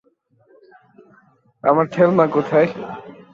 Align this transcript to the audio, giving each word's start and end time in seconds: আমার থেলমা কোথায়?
আমার 1.63 1.85
থেলমা 1.87 2.25
কোথায়? 2.27 2.69